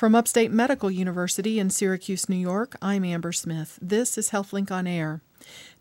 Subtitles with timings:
[0.00, 3.78] From Upstate Medical University in Syracuse, New York, I'm Amber Smith.
[3.82, 5.20] This is HealthLink on Air.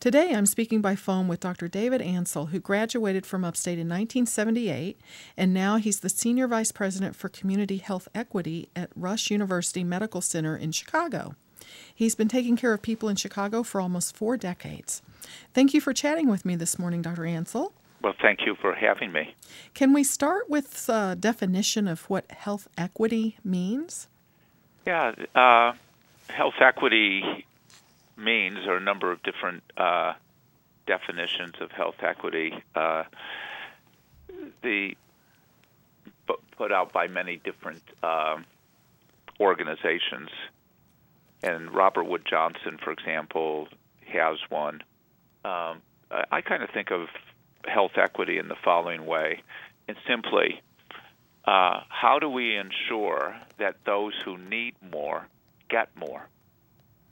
[0.02, 1.70] Today I'm speaking by phone with Dr.
[1.70, 5.00] David Ansell, who graduated from Upstate in 1978,
[5.38, 10.20] and now he's the Senior Vice President for Community Health Equity at Rush University Medical
[10.20, 11.36] Center in Chicago.
[11.96, 15.02] He's been taking care of people in Chicago for almost four decades.
[15.54, 17.26] Thank you for chatting with me this morning, Dr.
[17.26, 17.72] Ansell.
[18.02, 19.36] Well, thank you for having me.
[19.74, 24.08] Can we start with a definition of what health equity means?
[24.86, 25.74] Yeah, uh,
[26.30, 27.46] health equity
[28.18, 30.14] means there are a number of different uh,
[30.88, 32.54] definitions of health equity.
[32.76, 33.04] Uh,
[34.64, 34.96] the
[36.58, 38.38] put out by many different uh,
[39.40, 40.30] organizations,
[41.42, 43.68] and Robert Wood Johnson, for example,
[44.06, 44.82] has one.
[45.46, 45.82] Um,
[46.12, 47.08] I, I kind of think of
[47.66, 49.44] health equity in the following way,
[49.88, 50.62] and simply,
[51.46, 55.28] uh, how do we ensure that those who need more
[55.70, 56.28] get more?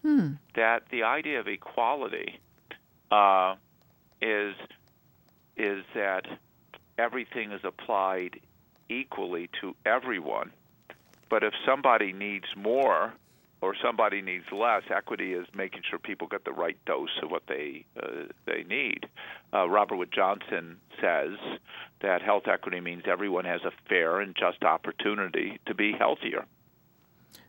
[0.04, 0.34] Hmm.
[0.56, 2.40] That the idea of equality
[3.12, 3.56] uh,
[4.22, 4.56] is
[5.56, 6.26] is that
[6.98, 8.40] everything is applied
[8.90, 10.52] equally to everyone.
[11.30, 13.14] But if somebody needs more
[13.62, 17.44] or somebody needs less, equity is making sure people get the right dose of what
[17.48, 19.08] they uh, they need.
[19.54, 21.38] Uh, Robert Wood Johnson says
[22.02, 26.46] that health equity means everyone has a fair and just opportunity to be healthier.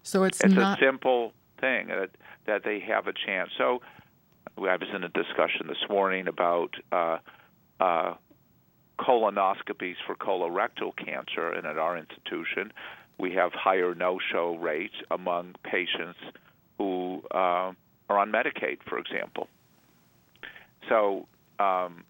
[0.03, 2.11] So it's, it's not a simple thing that
[2.47, 3.51] that they have a chance.
[3.59, 3.83] So
[4.57, 7.19] I was in a discussion this morning about uh,
[7.81, 8.15] uh,
[8.99, 12.73] colonoscopies for colorectal cancer, and at our institution,
[13.19, 16.19] we have higher no-show rates among patients
[16.79, 17.73] who uh,
[18.09, 19.49] are on Medicaid, for example.
[20.89, 21.27] So,
[21.59, 22.05] um,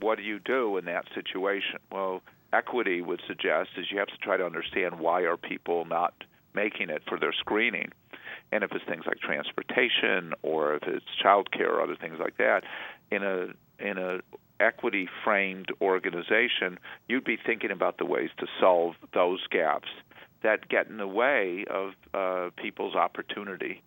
[0.00, 1.78] what do you do in that situation?
[1.90, 6.12] Well, equity would suggest is you have to try to understand why are people not
[6.54, 7.92] making it for their screening,
[8.50, 12.64] and if it's things like transportation or if it's childcare or other things like that,
[13.10, 14.20] in a in a
[14.60, 16.78] equity framed organization,
[17.08, 19.88] you'd be thinking about the ways to solve those gaps
[20.42, 23.82] that get in the way of uh, people's opportunity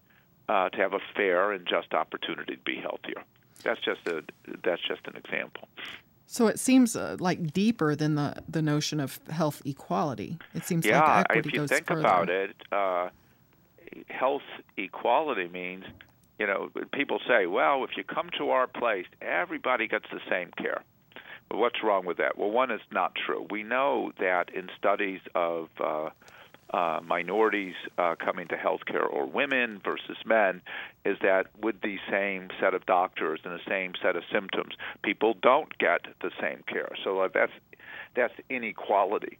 [0.49, 3.23] uh, to have a fair and just opportunity to be healthier.
[3.63, 4.23] That's just a
[4.63, 5.67] that's just an example.
[6.27, 10.38] So it seems uh, like deeper than the the notion of health equality.
[10.53, 12.01] It seems yeah, like equity if you goes think further.
[12.01, 13.09] about it, uh,
[14.09, 14.43] health
[14.77, 15.85] equality means
[16.39, 20.51] you know, people say, well, if you come to our place, everybody gets the same
[20.57, 20.83] care.
[21.49, 22.37] But what's wrong with that?
[22.37, 23.47] Well, one is not true.
[23.49, 26.09] We know that in studies of uh,
[26.71, 30.61] uh, minorities uh, coming to healthcare or women versus men,
[31.05, 35.35] is that with the same set of doctors and the same set of symptoms, people
[35.41, 36.89] don't get the same care.
[37.03, 37.53] So uh, that's
[38.15, 39.37] that's inequality.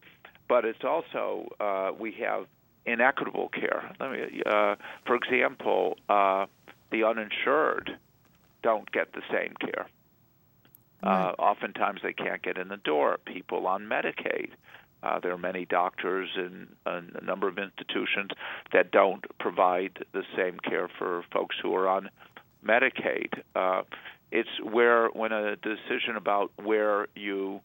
[0.48, 2.46] But it's also uh, we have
[2.86, 3.96] inequitable care.
[4.00, 4.76] Let me, uh,
[5.06, 5.98] for example.
[6.08, 6.46] Uh,
[6.92, 7.98] the uninsured
[8.62, 9.88] don't get the same care.
[11.04, 13.20] Uh, oftentimes they can't get in the door.
[13.26, 14.50] People on Medicaid.
[15.06, 18.32] Uh, there are many doctors in, a number of institutions
[18.74, 22.10] that don't provide the same care for folks who are on
[22.66, 23.30] Medicaid.
[23.56, 23.84] Uh,
[24.32, 27.62] it's where when a decision about where you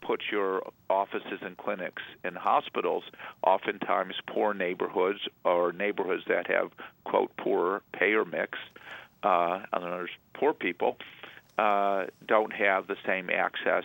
[0.00, 3.04] put your offices and clinics and hospitals,
[3.42, 6.70] oftentimes poor neighborhoods or neighborhoods that have
[7.04, 8.58] quote poor payer mix,
[9.22, 10.96] uh, and there's poor people
[11.58, 13.84] uh, don't have the same access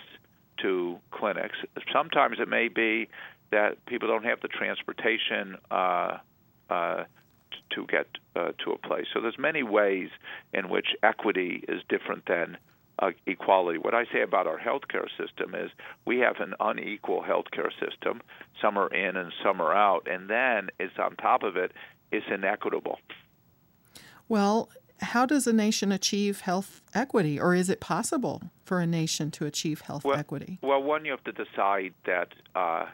[0.62, 1.58] to clinics.
[1.92, 3.10] Sometimes it may be
[3.52, 6.18] that people don't have the transportation uh,
[6.70, 7.04] uh,
[7.72, 9.06] to get uh, to a place.
[9.14, 10.10] So there's many ways
[10.54, 12.58] in which equity is different than
[13.00, 13.78] uh, equality.
[13.78, 15.72] What I say about our healthcare system is
[16.06, 18.22] we have an unequal healthcare system.
[18.62, 21.72] Some are in and some are out, and then it's on top of it,
[22.12, 23.00] it's inequitable.
[24.30, 24.70] Well,
[25.02, 29.46] how does a nation achieve health equity, or is it possible for a nation to
[29.46, 30.60] achieve health well, equity?
[30.62, 32.86] Well, one, you have to decide that uh,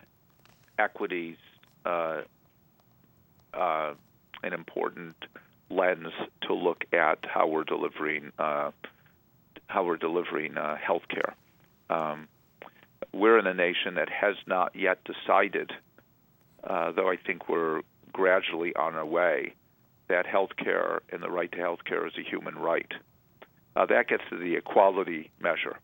[0.79, 1.37] equities
[1.85, 2.21] uh,
[3.53, 3.93] uh,
[4.43, 5.15] an important
[5.69, 8.71] lens to look at how we're delivering uh,
[9.67, 11.35] how we're delivering uh, health care.
[11.89, 12.29] Um,
[13.13, 15.73] we're in a nation that has not yet decided,
[16.63, 17.81] uh, though I think we're
[18.13, 19.53] gradually on our way,
[20.09, 22.91] that health care and the right to health care is a human right.
[23.75, 25.77] Uh, that gets to the equality measure.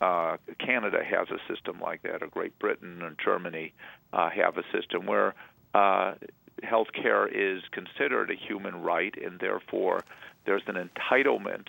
[0.00, 3.72] Uh, Canada has a system like that, or Great Britain and Germany
[4.12, 5.34] uh, have a system where
[5.74, 6.14] uh,
[6.62, 10.04] health care is considered a human right, and therefore
[10.46, 11.66] there's an entitlement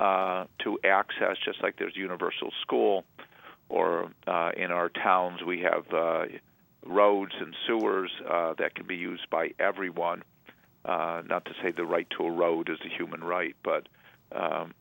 [0.00, 3.04] uh, to access, just like there's universal school,
[3.68, 6.24] or uh, in our towns we have uh,
[6.84, 8.10] roads and sewers
[8.58, 10.22] that can be used by everyone.
[10.84, 13.88] Uh, not to say the right to a road is a human right, but
[14.32, 14.74] um,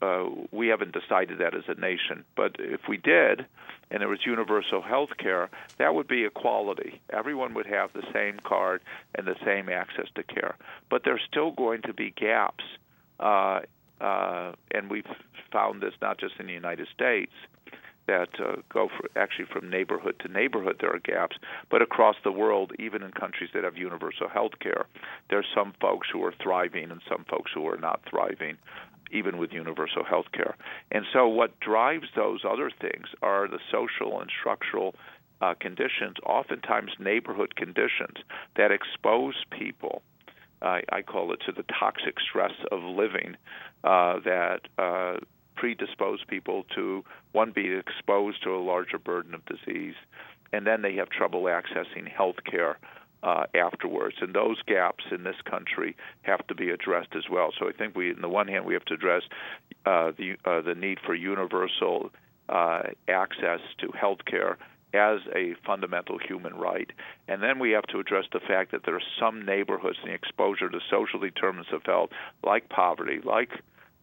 [0.00, 2.24] uh, we haven't decided that as a nation.
[2.36, 3.46] But if we did,
[3.90, 7.00] and there was universal health care, that would be equality.
[7.10, 8.82] Everyone would have the same card
[9.14, 10.56] and the same access to care.
[10.90, 12.64] But there's still going to be gaps,
[13.20, 13.60] uh,
[14.00, 15.06] uh, and we've
[15.52, 17.32] found this not just in the United States.
[18.06, 21.36] That uh, go for, actually from neighborhood to neighborhood, there are gaps,
[21.70, 24.86] but across the world, even in countries that have universal health care,
[25.30, 28.58] there's some folks who are thriving and some folks who are not thriving
[29.10, 30.56] even with universal health care.
[30.90, 34.94] And so, what drives those other things are the social and structural
[35.40, 38.16] uh, conditions, oftentimes neighborhood conditions,
[38.56, 40.02] that expose people.
[40.62, 43.36] I call it to the toxic stress of living
[43.84, 45.16] uh, that uh,
[45.64, 47.02] predispose people to
[47.32, 49.94] one be exposed to a larger burden of disease,
[50.52, 52.76] and then they have trouble accessing health care
[53.22, 54.16] uh, afterwards.
[54.20, 57.48] And those gaps in this country have to be addressed as well.
[57.58, 59.22] So I think we, on the one hand, we have to address
[59.86, 62.10] uh, the uh, the need for universal
[62.50, 64.58] uh, access to health care
[64.92, 66.90] as a fundamental human right.
[67.26, 70.14] And then we have to address the fact that there are some neighborhoods in the
[70.14, 72.10] exposure to social determinants of health,
[72.42, 73.48] like poverty, like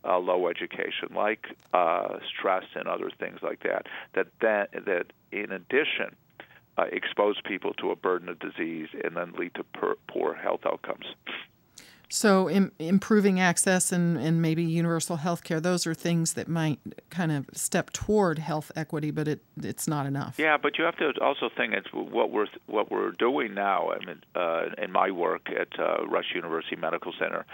[0.04, 5.52] uh, low education, like uh, stress and other things like that, that, that, that in
[5.52, 6.16] addition
[6.78, 10.62] uh, expose people to a burden of disease and then lead to per- poor health
[10.66, 11.06] outcomes.
[12.14, 16.78] So, Im- improving access and, and maybe universal health care, those are things that might
[17.10, 20.36] kind of step toward health equity, but it, it's not enough.
[20.38, 23.92] Yeah, but you have to also think it's what we're what we're doing now.
[23.92, 27.46] I mean, uh, in my work at uh, Rush University Medical Center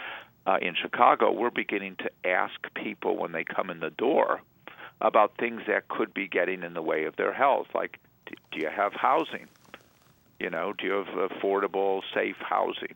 [0.48, 4.42] uh, in Chicago, we're beginning to ask people when they come in the door
[5.02, 8.00] about things that could be getting in the way of their health, like
[8.52, 9.48] do you have housing?
[10.40, 12.96] You know, do you have affordable, safe housing?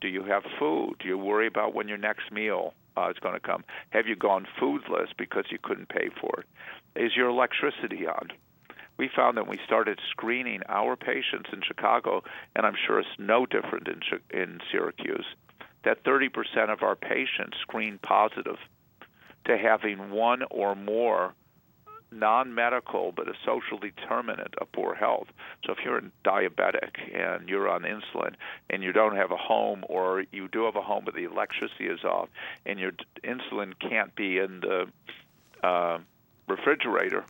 [0.00, 0.94] Do you have food?
[1.00, 3.64] Do you worry about when your next meal uh, is going to come?
[3.90, 7.04] Have you gone foodless because you couldn't pay for it?
[7.04, 8.30] Is your electricity on?
[8.96, 12.22] We found that we started screening our patients in Chicago,
[12.54, 14.00] and I'm sure it's no different in
[14.38, 15.26] in Syracuse,
[15.84, 18.56] that 30% of our patients screen positive
[19.46, 21.34] to having one or more
[22.12, 25.28] non-medical but a social determinant of poor health.
[25.64, 28.34] So if you're a diabetic and you're on insulin
[28.68, 31.86] and you don't have a home or you do have a home but the electricity
[31.86, 32.28] is off
[32.66, 32.92] and your
[33.22, 34.86] insulin can't be in the
[35.66, 35.98] uh,
[36.48, 37.24] refrigerator,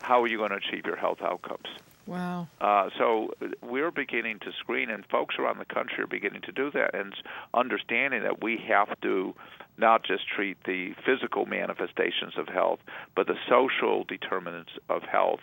[0.00, 1.66] how are you going to achieve your health outcomes?
[2.08, 2.48] Wow.
[2.58, 6.70] Uh, so we're beginning to screen, and folks around the country are beginning to do
[6.70, 7.12] that, and
[7.52, 9.34] understanding that we have to
[9.76, 12.78] not just treat the physical manifestations of health,
[13.14, 15.40] but the social determinants of health.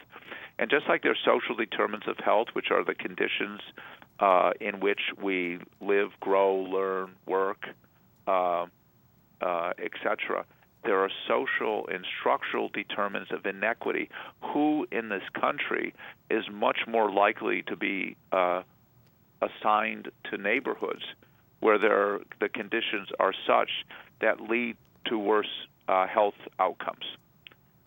[0.57, 3.61] And just like there's social determinants of health, which are the conditions
[4.19, 7.67] uh, in which we live, grow, learn, work,
[8.27, 8.65] uh,
[9.39, 10.45] uh, etc.,
[10.85, 14.09] there are social and structural determinants of inequity.
[14.53, 15.93] Who in this country
[16.29, 18.61] is much more likely to be uh,
[19.41, 21.03] assigned to neighborhoods
[21.59, 23.69] where there, the conditions are such
[24.21, 27.05] that lead to worse uh, health outcomes?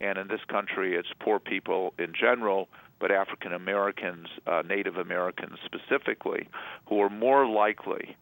[0.00, 2.68] And in this country, it's poor people in general,
[3.00, 6.48] but African Americans, uh, Native Americans specifically,
[6.86, 8.16] who are more likely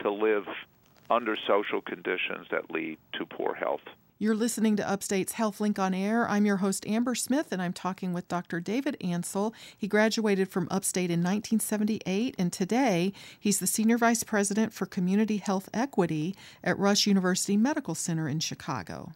[0.00, 0.44] to live
[1.08, 3.80] under social conditions that lead to poor health.
[4.22, 6.28] You're listening to Upstate's HealthLink on Air.
[6.28, 8.60] I'm your host, Amber Smith, and I'm talking with Dr.
[8.60, 9.54] David Ansell.
[9.74, 15.38] He graduated from Upstate in 1978, and today he's the Senior Vice President for Community
[15.38, 19.12] Health Equity at Rush University Medical Center in Chicago.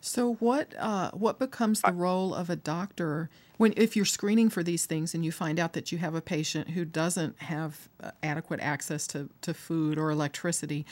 [0.00, 4.62] So, what uh, what becomes the role of a doctor when if you're screening for
[4.62, 8.12] these things and you find out that you have a patient who doesn't have uh,
[8.22, 10.86] adequate access to, to food or electricity?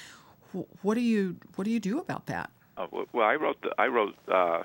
[0.82, 2.50] What do you what do you do about that?
[2.76, 4.62] Uh, well, I wrote the, I wrote uh,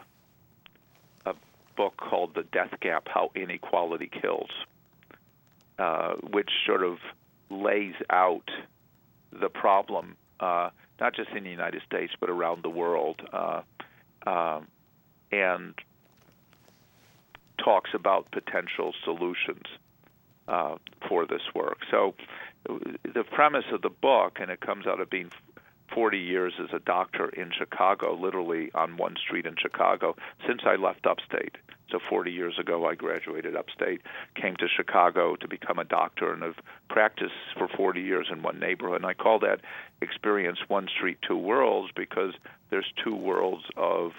[1.26, 1.34] a
[1.76, 4.52] book called "The Death Gap: How Inequality Kills,"
[5.80, 6.98] uh, which sort of
[7.50, 8.50] lays out
[9.32, 10.70] the problem, uh,
[11.00, 13.62] not just in the United States but around the world, uh,
[14.26, 14.68] um,
[15.32, 15.74] and
[17.58, 19.66] talks about potential solutions
[20.48, 20.76] uh,
[21.08, 21.80] for this work.
[21.90, 22.16] So,
[22.68, 25.32] the premise of the book, and it comes out of being
[25.94, 30.16] 40 years as a doctor in Chicago, literally on one street in Chicago,
[30.48, 31.58] since I left upstate.
[31.92, 34.02] So 40 years ago, I graduated upstate,
[34.34, 36.56] came to Chicago to become a doctor, and have
[36.90, 38.98] practiced for 40 years in one neighborhood.
[38.98, 39.62] And I call that
[40.02, 42.34] experience one street, two worlds because
[42.70, 44.14] there's two worlds of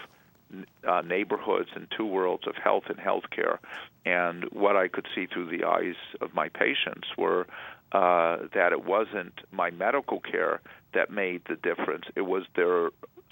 [0.86, 3.58] uh, neighborhoods and two worlds of health and healthcare.
[4.04, 7.46] And what I could see through the eyes of my patients were
[7.92, 10.60] uh, that it wasn't my medical care
[10.94, 12.04] that made the difference.
[12.14, 12.90] It was their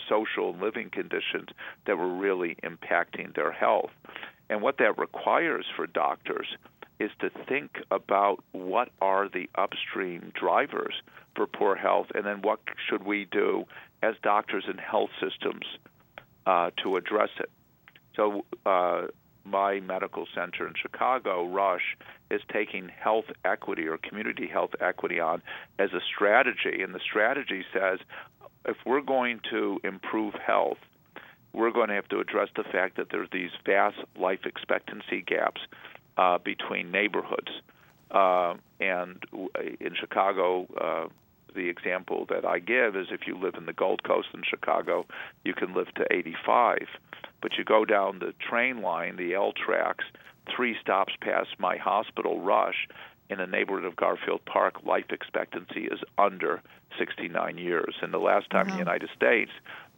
[0.09, 1.49] social and living conditions
[1.87, 3.91] that were really impacting their health.
[4.51, 6.47] And what that requires for doctors
[7.01, 10.95] is to think about what are the upstream drivers
[11.35, 13.65] for poor health, and then what should we do
[14.03, 15.67] as doctors and health systems
[16.47, 17.51] uh, to address it.
[18.15, 19.07] So, uh,
[19.45, 21.97] my medical center in Chicago, Rush,
[22.31, 25.43] is taking health equity or community health equity on
[25.79, 26.83] as a strategy.
[26.83, 27.99] And the strategy says
[28.65, 30.79] if we're going to improve health,
[31.53, 35.61] we're going to have to address the fact that there's these vast life expectancy gaps
[36.17, 37.51] uh, between neighborhoods.
[38.11, 39.23] Uh, and
[39.81, 41.09] in Chicago, uh,
[41.55, 45.07] the example that I give is if you live in the Gold Coast in Chicago,
[45.45, 46.79] you can live to 85.
[47.41, 50.05] But you go down the train line, the L tracks,
[50.55, 52.89] three stops past my hospital, Rush,
[53.31, 56.63] in the neighborhood of Garfield Park, life expectancy is under
[56.99, 57.95] 69 years.
[58.03, 59.51] And the last time in the United States,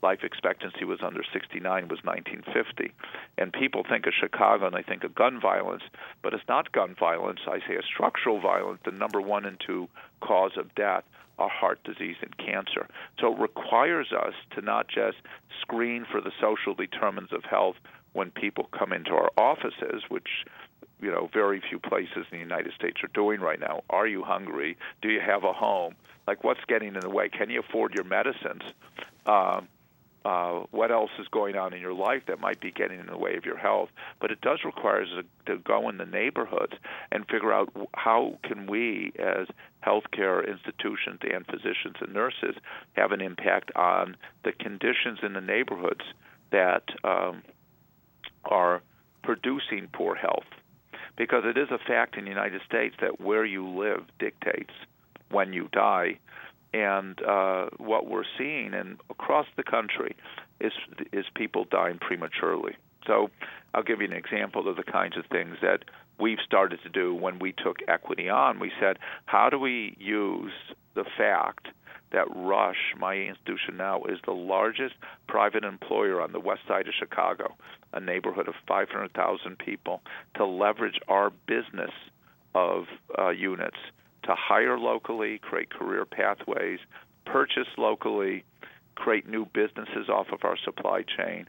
[0.03, 2.93] life expectancy was under 69 was 1950.
[3.39, 5.83] And people think of Chicago and they think of gun violence,
[6.23, 7.41] but it's not gun violence.
[7.47, 8.81] I say a structural violence.
[8.85, 9.89] The number one and two
[10.21, 11.05] cause of death
[11.39, 12.89] are heart disease and cancer.
[13.21, 15.19] So it requires us to not just
[15.61, 17.77] screen for the social determinants of health
[18.13, 20.47] when people come into our offices, which
[21.01, 23.83] you know very few places in the United States are doing right now.
[23.91, 24.77] Are you hungry?
[25.03, 25.95] Do you have a home?
[26.27, 27.29] Like what's getting in the way?
[27.29, 28.63] Can you afford your medicines?
[29.27, 29.69] Um,
[30.27, 33.17] uh, what else is going on in your life that might be getting in the
[33.17, 33.91] way of your health.
[34.21, 35.09] But it does require us
[35.47, 36.73] to go in the neighborhoods
[37.13, 39.47] and figure out how can we, as
[39.87, 42.57] healthcare institutions and physicians and nurses,
[42.95, 46.03] have an impact on the conditions in the neighborhoods
[46.51, 47.45] that um,
[48.47, 48.83] are
[49.23, 50.51] producing poor health.
[51.17, 54.75] Because it is a fact in the United States that where you live dictates
[55.31, 56.19] when you die
[56.73, 60.17] and uh, what we're seeing and across the country
[60.61, 60.73] is
[61.13, 62.77] is people dying prematurely.
[63.07, 63.31] So
[63.75, 65.85] I'll give you an example of the kinds of things that
[66.19, 68.59] we've started to do when we took equity on.
[68.59, 70.53] We said, how do we use
[70.95, 71.69] the fact
[72.13, 74.95] that Rush, my institution now, is the largest
[75.29, 77.55] private employer on the west side of Chicago,
[77.93, 80.01] a neighborhood of 500,000 people,
[80.37, 81.91] to leverage our business
[82.55, 82.85] of
[83.19, 83.77] uh, units
[84.27, 86.79] to hire locally, create career pathways,
[87.25, 88.45] purchase locally,
[88.95, 91.49] create new businesses off of our supply chain,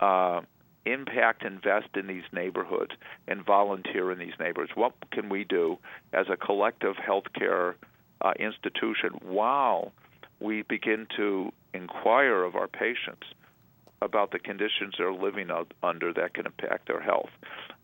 [0.00, 0.40] uh,
[0.86, 2.92] impact, invest in these neighborhoods,
[3.28, 4.72] and volunteer in these neighborhoods.
[4.74, 5.78] What can we do
[6.12, 7.74] as a collective healthcare
[8.22, 9.92] uh, institution while
[10.40, 13.26] we begin to inquire of our patients
[14.02, 15.50] about the conditions they're living
[15.82, 17.30] under that can impact their health?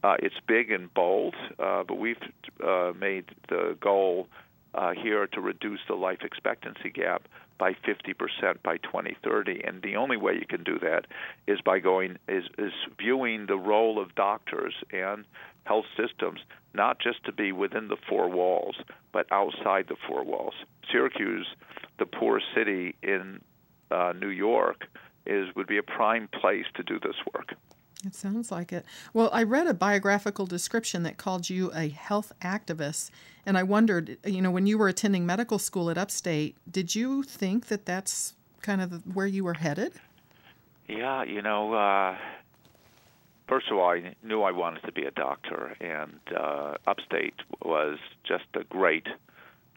[0.03, 2.17] Uh, it's big and bold, uh, but we've
[2.65, 4.29] uh, made the goal
[4.75, 7.23] uh, here to reduce the life expectancy gap
[7.59, 11.07] by 50% by 2030 and the only way you can do that
[11.47, 15.25] is by going is is viewing the role of doctors and
[15.65, 16.41] health systems
[16.75, 18.77] not just to be within the four walls
[19.13, 20.55] but outside the four walls
[20.93, 21.47] Syracuse
[21.99, 23.41] the poor city in
[23.91, 24.85] uh, New York
[25.27, 27.55] is would be a prime place to do this work
[28.05, 28.85] it sounds like it.
[29.13, 33.11] Well, I read a biographical description that called you a health activist,
[33.45, 37.23] and I wondered, you know, when you were attending medical school at Upstate, did you
[37.23, 39.95] think that that's kind of where you were headed?
[40.89, 42.17] Yeah, you know, uh,
[43.49, 47.99] first of all, I knew I wanted to be a doctor, and uh, Upstate was
[48.25, 49.07] just a great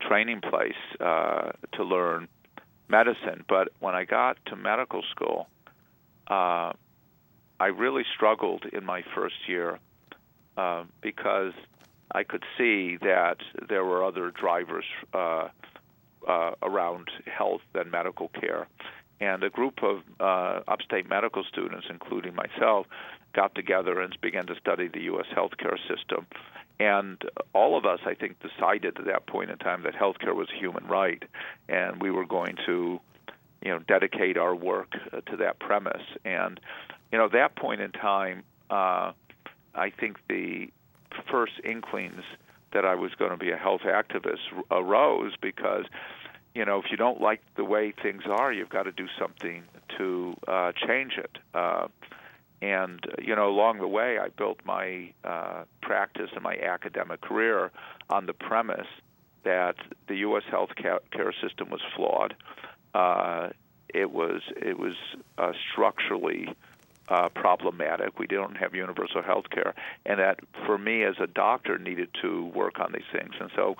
[0.01, 2.27] training place uh, to learn
[2.89, 3.45] medicine.
[3.47, 5.47] But when I got to medical school,
[6.27, 6.73] uh,
[7.59, 9.79] I really struggled in my first year
[10.57, 11.53] uh, because
[12.11, 15.49] I could see that there were other drivers uh,
[16.27, 18.67] uh, around health and medical care.
[19.21, 22.87] And a group of uh, upstate medical students, including myself,
[23.33, 25.25] got together and began to study the U.S.
[25.35, 26.25] healthcare system.
[26.79, 27.21] And
[27.53, 30.57] all of us, I think, decided at that point in time that healthcare was a
[30.57, 31.21] human right,
[31.67, 33.01] and we were going to,
[33.61, 36.03] you know, dedicate our work uh, to that premise.
[36.23, 36.59] And
[37.11, 39.11] you know, at that point in time, uh,
[39.75, 40.69] I think the
[41.29, 42.23] first inklings
[42.71, 45.85] that I was going to be a health activist arose because,
[46.53, 49.63] you know, if you don't like the way things are, you've got to do something
[49.97, 51.37] to uh, change it.
[51.53, 51.87] Uh,
[52.61, 57.71] and you know, along the way, I built my uh, practice and my academic career
[58.09, 58.87] on the premise
[59.43, 59.75] that
[60.07, 60.43] the U.S.
[60.49, 62.35] health care system was flawed.
[62.93, 63.49] Uh,
[63.93, 64.95] it was it was
[65.37, 66.49] uh, structurally
[67.09, 68.19] uh, problematic.
[68.19, 69.73] We don't have universal health care,
[70.05, 73.33] and that for me as a doctor needed to work on these things.
[73.39, 73.75] And so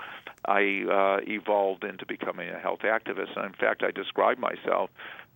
[0.46, 3.36] I uh, evolved into becoming a health activist.
[3.36, 4.90] And in fact, I describe myself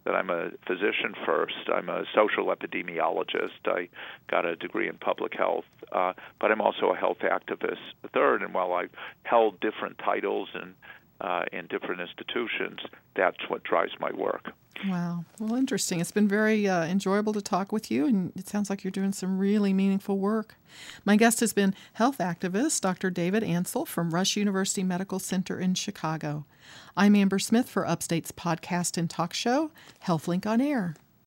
[0.06, 1.70] that I'm a physician first.
[1.74, 3.66] I'm a social epidemiologist.
[3.66, 3.90] I
[4.30, 7.78] got a degree in public health, uh, but I'm also a health activist
[8.14, 8.42] third.
[8.42, 8.92] And while I've
[9.24, 10.74] held different titles and
[11.24, 12.80] uh, in different institutions,
[13.16, 14.52] that's what drives my work.
[14.88, 15.24] Wow.
[15.40, 16.00] Well, interesting.
[16.00, 19.14] It's been very uh, enjoyable to talk with you, and it sounds like you're doing
[19.14, 20.56] some really meaningful work.
[21.06, 23.10] My guest has been health activist Dr.
[23.10, 26.46] David Ansell from Rush University Medical Center in Chicago.
[26.98, 29.72] I'm Amber Smith for Upstate's podcast and talk show,
[30.06, 30.96] HealthLink on Air.